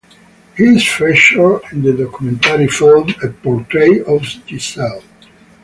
He 0.57 0.63
is 0.63 0.83
featured 0.87 1.61
in 1.71 1.83
the 1.83 1.93
documentary 1.95 2.67
film 2.69 3.13
"A 3.23 3.27
Portrait 3.27 4.01
of 4.07 4.23
Giselle". 4.47 5.03